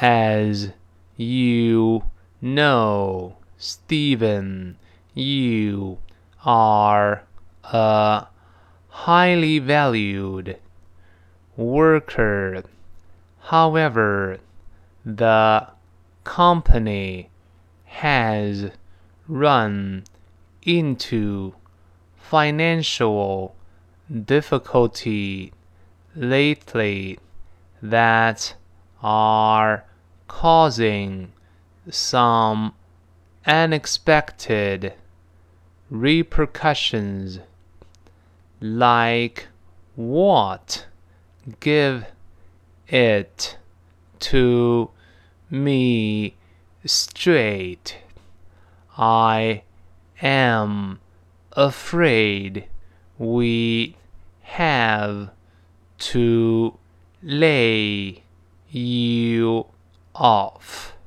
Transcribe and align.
As 0.00 0.70
you 1.16 2.04
know, 2.40 3.36
Steven, 3.56 4.76
you 5.12 5.98
are 6.44 7.24
a 7.64 8.26
highly 8.90 9.58
valued 9.58 10.56
worker. 11.56 12.62
However, 13.40 14.38
the 15.04 15.66
company 16.22 17.30
has 17.86 18.70
run 19.26 20.04
into 20.62 21.54
financial 22.16 23.56
difficulty 24.26 25.52
lately 26.14 27.18
that 27.82 28.54
are 29.02 29.84
causing 30.28 31.32
some 31.90 32.74
unexpected 33.46 34.92
repercussions. 35.90 37.40
Like 38.60 39.48
what? 39.96 40.86
Give 41.60 42.04
it 42.86 43.56
to 44.20 44.90
me 45.50 46.36
straight. 46.84 47.98
I 48.96 49.62
am 50.20 51.00
afraid 51.52 52.66
we 53.16 53.96
have 54.42 55.30
to 55.98 56.78
lay 57.22 58.22
you 58.70 59.66
off. 60.20 60.97